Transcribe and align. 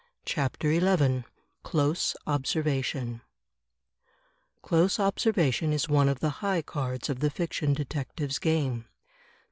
CHAPTER 0.25 0.79
XI 0.79 1.25
CLOSE 1.61 2.15
OBSERVATION 2.25 3.21
Close 4.63 4.99
observation 4.99 5.71
is 5.71 5.87
one 5.89 6.09
of 6.09 6.21
the 6.21 6.29
high 6.41 6.63
cards 6.63 7.07
of 7.07 7.19
the 7.19 7.29
fiction 7.29 7.75
detective's 7.75 8.39
game. 8.39 8.85